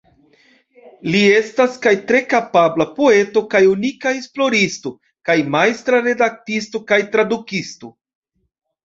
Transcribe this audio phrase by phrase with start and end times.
[1.15, 4.93] Li estas kaj tre kapabla poeto kaj unika esploristo,
[5.31, 7.93] kaj majstra redaktisto kaj tradukisto.